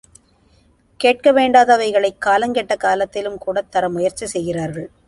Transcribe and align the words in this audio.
கேட்க 0.99 1.31
வேண்டாதவைகளைக் 1.31 2.17
காலங்கெட்ட 2.17 2.75
காலத்திலும் 2.75 3.37
கூடத் 3.37 3.71
தர 3.71 3.89
முயற்சி 3.89 4.25
செய்கிறார்கள். 4.25 4.91